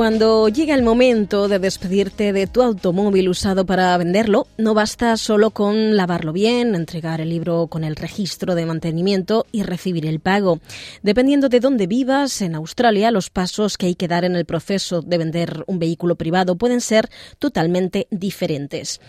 [0.00, 5.50] Cuando llega el momento de despedirte de tu automóvil usado para venderlo, no basta solo
[5.50, 10.60] con lavarlo bien, entregar el libro con el registro de mantenimiento y recibir el pago.
[11.02, 15.02] Dependiendo de dónde vivas, en Australia los pasos que hay que dar en el proceso
[15.02, 19.02] de vender un vehículo privado pueden ser totalmente diferentes.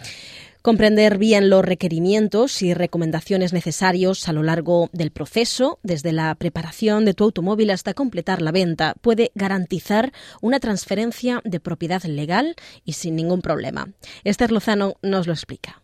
[0.62, 7.04] Comprender bien los requerimientos y recomendaciones necesarios a lo largo del proceso, desde la preparación
[7.04, 12.94] de tu automóvil hasta completar la venta, puede garantizar una transferencia de propiedad legal y
[12.94, 13.90] sin ningún problema.
[14.24, 15.82] Esther Lozano nos lo explica.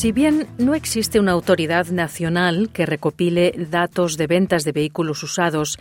[0.00, 5.78] Si bien no existe una autoridad nacional que recopile datos de ventas de vehículos usados,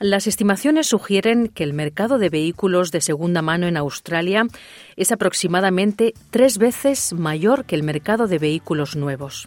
[0.00, 4.48] las estimaciones sugieren que el mercado de vehículos de segunda mano en Australia
[4.96, 9.46] es aproximadamente tres veces mayor que el mercado de vehículos nuevos.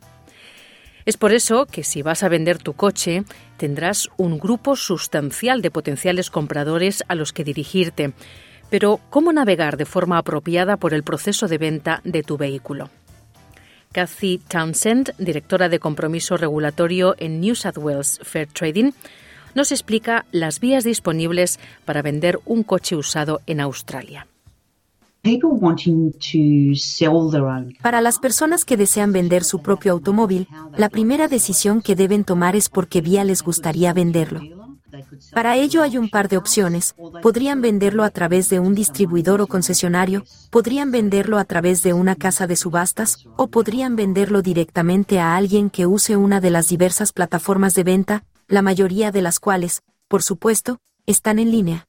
[1.05, 3.25] Es por eso que si vas a vender tu coche,
[3.58, 8.13] tendrás un grupo sustancial de potenciales compradores a los que dirigirte.
[8.69, 12.89] Pero, ¿cómo navegar de forma apropiada por el proceso de venta de tu vehículo?
[13.95, 18.92] Cathy Townsend, directora de compromiso regulatorio en New South Wales Fair Trading,
[19.54, 24.28] nos explica las vías disponibles para vender un coche usado en Australia.
[27.82, 32.58] Para las personas que desean vender su propio automóvil, la primera decisión que deben tomar
[32.58, 34.64] es por qué vía les gustaría venderlo.
[35.33, 36.95] Para ello hay un par de opciones.
[37.22, 42.16] Podrían venderlo a través de un distribuidor o concesionario, podrían venderlo a través de una
[42.16, 47.14] casa de subastas, o podrían venderlo directamente a alguien que use una de las diversas
[47.14, 51.88] plataformas de venta, la mayoría de las cuales, por supuesto, están en línea.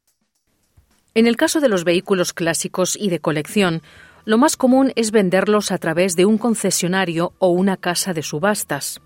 [1.14, 3.82] En el caso de los vehículos clásicos y de colección,
[4.26, 9.00] lo más común es venderlos a través de un concesionario o una casa de subastas.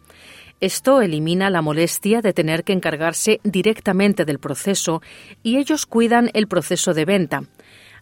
[0.61, 5.01] Esto elimina la molestia de tener que encargarse directamente del proceso
[5.43, 7.45] y ellos cuidan el proceso de venta.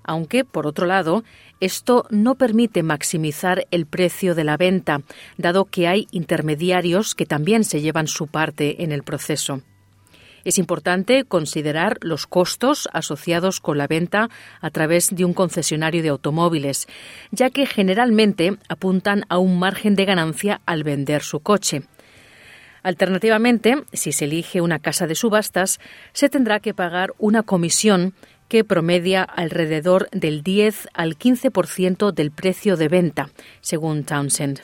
[0.03, 1.23] Aunque, por otro lado,
[1.61, 5.03] esto no permite maximizar el precio de la venta,
[5.37, 9.63] dado que hay intermediarios que también se llevan su parte en el proceso.
[10.45, 14.31] Es importante considerar los costos asociados con la venta
[14.61, 16.89] a través de un concesionario de automóviles,
[17.31, 21.83] ya que generalmente apuntan a un margen de ganancia al vender su coche.
[22.83, 25.81] Alternativamente, si se elige una casa de subastas,
[26.13, 28.15] se tendrá que pagar una comisión
[28.49, 33.31] que promedia alrededor del 10 al 15% del precio de venta,
[33.61, 34.61] según Townsend.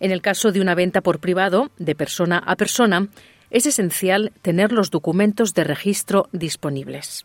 [0.00, 3.08] En el caso de una venta por privado, de persona a persona,
[3.50, 7.22] es esencial tener los documentos de registro disponibles.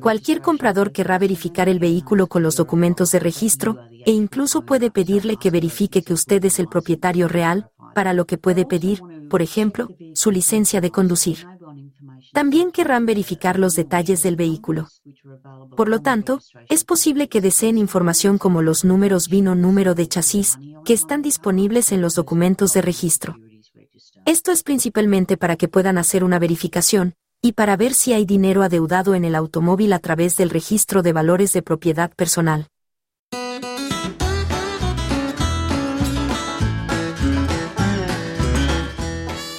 [0.00, 5.36] Cualquier comprador querrá verificar el vehículo con los documentos de registro e incluso puede pedirle
[5.36, 9.00] que verifique que usted es el propietario real, para lo que puede pedir,
[9.30, 11.46] por ejemplo, su licencia de conducir.
[12.32, 14.88] También querrán verificar los detalles del vehículo.
[15.76, 20.58] Por lo tanto, es posible que deseen información como los números vino número de chasis,
[20.84, 23.36] que están disponibles en los documentos de registro.
[24.26, 27.12] Esto es principalmente para que puedan hacer una verificación,
[27.42, 31.12] y para ver si hay dinero adeudado en el automóvil a través del registro de
[31.12, 32.66] valores de propiedad personal.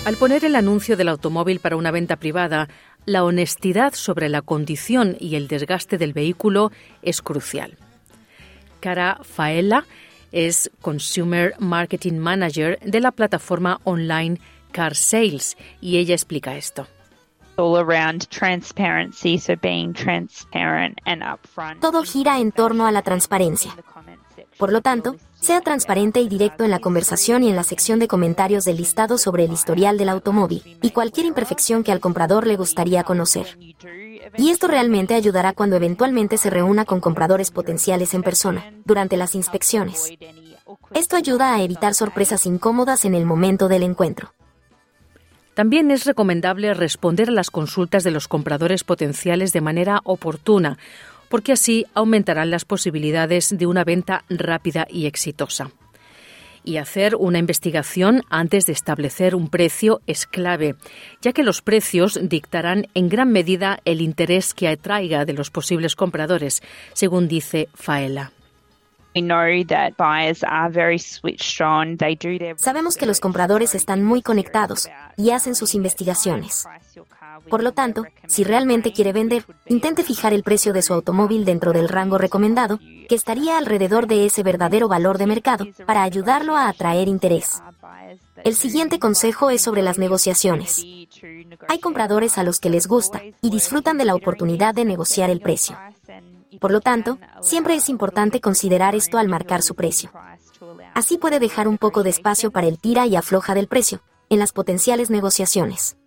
[0.04, 2.68] Al poner el anuncio del automóvil para una venta privada,
[3.06, 6.72] la honestidad sobre la condición y el desgaste del vehículo
[7.04, 7.78] es crucial.
[8.80, 9.86] Cara Faela
[10.32, 14.40] es Consumer Marketing Manager de la plataforma online
[14.76, 16.86] Car Sales y ella explica esto.
[21.80, 23.74] Todo gira en torno a la transparencia.
[24.58, 28.10] Por lo tanto, sea transparente y directo en la conversación y en la sección de
[28.10, 32.58] comentarios del listado sobre el historial del automóvil y cualquier imperfección que al comprador le
[32.58, 33.58] gustaría conocer.
[34.38, 39.36] Y esto realmente ayudará cuando eventualmente se reúna con compradores potenciales en persona, durante las
[39.36, 40.12] inspecciones.
[40.94, 44.35] Esto ayuda a evitar sorpresas incómodas en el momento del encuentro.
[45.56, 50.78] También es recomendable responder a las consultas de los compradores potenciales de manera oportuna,
[51.30, 55.72] porque así aumentarán las posibilidades de una venta rápida y exitosa.
[56.66, 60.76] Y hacer una investigación antes de establecer un precio es clave,
[61.22, 65.96] ya que los precios dictarán en gran medida el interés que atraiga de los posibles
[65.96, 66.64] compradores,
[66.94, 68.35] según dice Faela.
[72.58, 76.68] Sabemos que los compradores están muy conectados y hacen sus investigaciones.
[77.50, 81.74] Por lo tanto, si realmente quiere vender, intente fijar el precio de su automóvil dentro
[81.74, 86.68] del rango recomendado, que estaría alrededor de ese verdadero valor de mercado, para ayudarlo a
[86.68, 87.62] atraer interés.
[88.44, 90.86] El siguiente consejo es sobre las negociaciones.
[91.68, 95.40] Hay compradores a los que les gusta y disfrutan de la oportunidad de negociar el
[95.40, 95.78] precio.
[96.60, 100.12] Por lo tanto, siempre es importante considerar esto al marcar su precio.
[100.94, 104.40] Así puede dejar un poco de espacio para el tira y afloja del precio en
[104.40, 105.98] las potenciales negociaciones.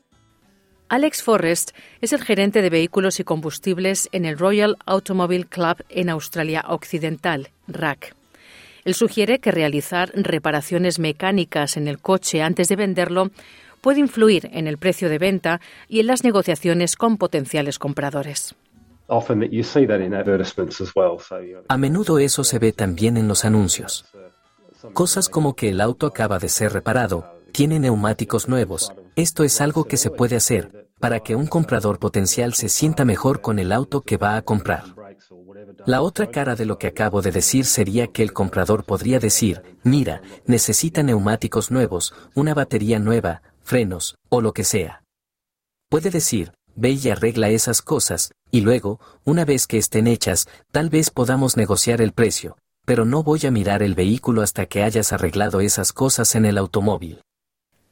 [0.88, 6.08] Alex Forrest es el gerente de vehículos y combustibles en el Royal Automobile Club en
[6.08, 8.14] Australia Occidental, RAC.
[8.84, 13.30] Él sugiere que realizar reparaciones mecánicas en el coche antes de venderlo
[13.82, 18.54] puede influir en el precio de venta y en las negociaciones con potenciales compradores.
[21.68, 24.04] A menudo eso se ve también en los anuncios.
[24.92, 28.92] Cosas como que el auto acaba de ser reparado, tiene neumáticos nuevos.
[29.16, 33.40] Esto es algo que se puede hacer para que un comprador potencial se sienta mejor
[33.40, 34.84] con el auto que va a comprar.
[35.86, 39.62] La otra cara de lo que acabo de decir sería que el comprador podría decir,
[39.82, 45.04] mira, necesita neumáticos nuevos, una batería nueva, frenos, o lo que sea.
[45.88, 50.90] Puede decir, ve y arregla esas cosas, y luego, una vez que estén hechas, tal
[50.90, 55.12] vez podamos negociar el precio, pero no voy a mirar el vehículo hasta que hayas
[55.12, 57.20] arreglado esas cosas en el automóvil.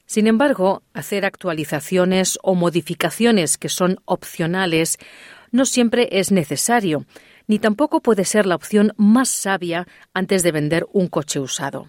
[0.06, 4.98] Sin embargo, hacer actualizaciones o modificaciones que son opcionales
[5.50, 7.06] no siempre es necesario,
[7.48, 11.88] ni tampoco puede ser la opción más sabia antes de vender un coche usado.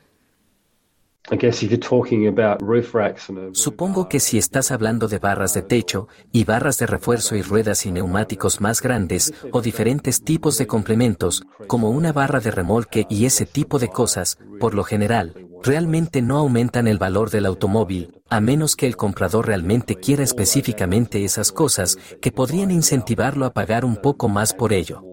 [3.52, 7.86] Supongo que si estás hablando de barras de techo y barras de refuerzo y ruedas
[7.86, 13.26] y neumáticos más grandes o diferentes tipos de complementos, como una barra de remolque y
[13.26, 15.34] ese tipo de cosas, por lo general,
[15.64, 21.26] realmente no aumentan el valor del automóvil, a menos que el comprador realmente quiera específicamente
[21.26, 25.07] esas cosas que podrían incentivarlo a pagar un poco más por ello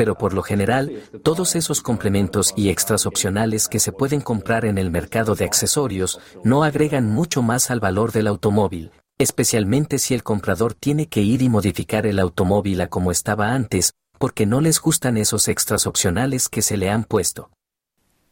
[0.00, 4.78] pero por lo general, todos esos complementos y extras opcionales que se pueden comprar en
[4.78, 10.22] el mercado de accesorios no agregan mucho más al valor del automóvil, especialmente si el
[10.22, 14.80] comprador tiene que ir y modificar el automóvil a como estaba antes, porque no les
[14.80, 17.50] gustan esos extras opcionales que se le han puesto.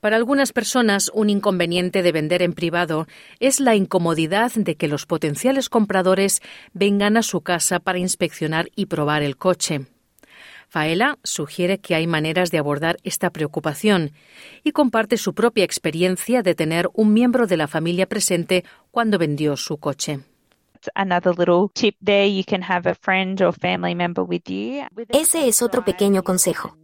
[0.01, 3.07] Para algunas personas, un inconveniente de vender en privado
[3.41, 6.41] es la incomodidad de que los potenciales compradores
[6.73, 9.87] vengan a su casa para inspeccionar y probar el coche.
[10.69, 14.13] Faela sugiere que hay maneras de abordar esta preocupación
[14.63, 19.57] y comparte su propia experiencia de tener un miembro de la familia presente cuando vendió
[19.57, 20.21] su coche.
[25.09, 26.77] Ese es otro pequeño consejo.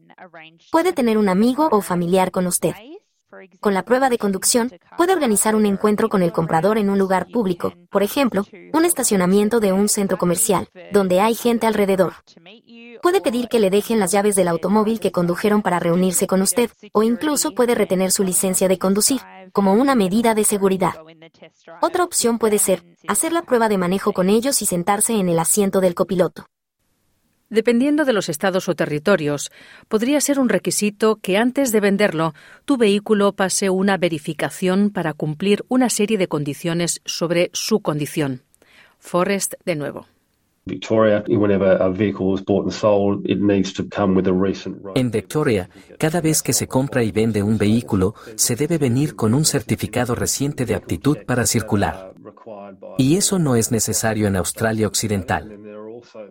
[0.73, 2.75] Puede tener un amigo o familiar con usted.
[3.61, 7.27] Con la prueba de conducción, puede organizar un encuentro con el comprador en un lugar
[7.33, 12.15] público, por ejemplo, un estacionamiento de un centro comercial, donde hay gente alrededor.
[13.03, 16.71] Puede pedir que le dejen las llaves del automóvil que condujeron para reunirse con usted,
[16.93, 19.21] o incluso puede retener su licencia de conducir,
[19.53, 20.95] como una medida de seguridad.
[21.81, 25.39] Otra opción puede ser hacer la prueba de manejo con ellos y sentarse en el
[25.39, 26.47] asiento del copiloto.
[27.55, 29.53] Dependiendo de los estados o territorios,
[29.87, 32.35] podría ser un requisito que antes de venderlo
[32.65, 38.43] tu vehículo pase una verificación para cumplir una serie de condiciones sobre su condición.
[38.99, 40.09] Forrest de nuevo.
[44.97, 49.33] En Victoria, cada vez que se compra y vende un vehículo, se debe venir con
[49.33, 52.15] un certificado reciente de aptitud para circular.
[52.99, 55.61] Y eso no es necesario en Australia Occidental.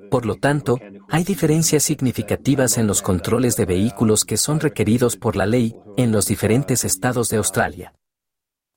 [0.09, 0.79] Por lo tanto,
[1.13, 6.11] hay diferencias significativas en los controles de vehículos que son requeridos por la ley en
[6.11, 7.93] los diferentes estados de Australia.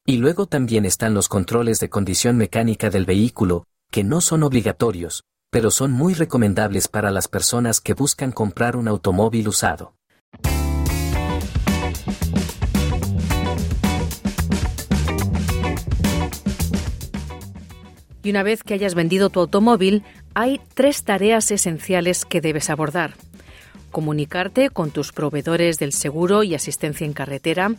[0.05, 5.23] Y luego también están los controles de condición mecánica del vehículo, que no son obligatorios,
[5.51, 9.96] pero son muy recomendables para las personas que buscan comprar un automóvil usado.
[18.27, 20.03] Y una vez que hayas vendido tu automóvil,
[20.35, 23.15] hay tres tareas esenciales que debes abordar.
[23.93, 27.71] Comunicarte con tus proveedores del seguro y asistencia en carretera,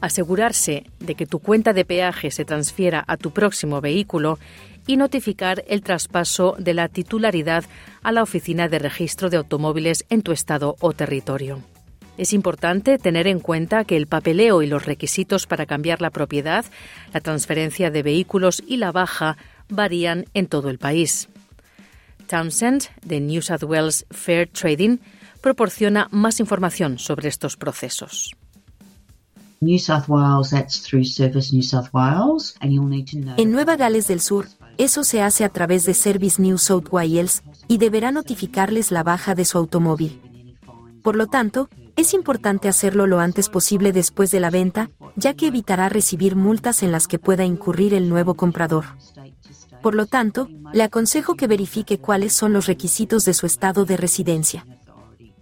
[0.00, 4.40] asegurarse de que tu cuenta de peaje se transfiera a tu próximo vehículo
[4.88, 7.62] y notificar el traspaso de la titularidad
[8.02, 11.62] a la Oficina de Registro de Automóviles en tu estado o territorio.
[12.18, 16.64] Es importante tener en cuenta que el papeleo y los requisitos para cambiar la propiedad,
[17.14, 19.38] la transferencia de vehículos y la baja
[19.72, 21.28] varían en todo el país.
[22.28, 24.98] Townsend, de New South Wales Fair Trading,
[25.40, 28.34] proporciona más información sobre estos procesos.
[33.36, 34.48] En Nueva Gales del Sur,
[34.78, 39.34] eso se hace a través de Service New South Wales y deberá notificarles la baja
[39.34, 40.20] de su automóvil.
[41.02, 45.48] Por lo tanto, es importante hacerlo lo antes posible después de la venta, ya que
[45.48, 48.84] evitará recibir multas en las que pueda incurrir el nuevo comprador.
[49.82, 53.96] Por lo tanto, le aconsejo que verifique cuáles son los requisitos de su estado de
[53.96, 54.64] residencia.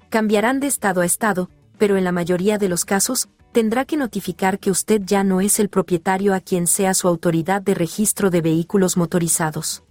[0.08, 4.58] Cambiarán de estado a estado, pero en la mayoría de los casos, tendrá que notificar
[4.58, 8.40] que usted ya no es el propietario a quien sea su autoridad de registro de
[8.40, 9.82] vehículos motorizados.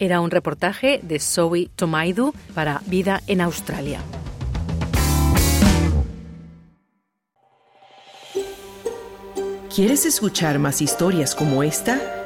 [0.00, 4.00] Era un reportaje de Zoe Tomaidu para Vida en Australia.
[9.74, 12.25] ¿Quieres escuchar más historias como esta?